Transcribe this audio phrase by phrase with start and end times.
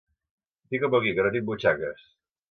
[0.71, 2.01] Fica-m'ho aquí, que no tinc butxaques!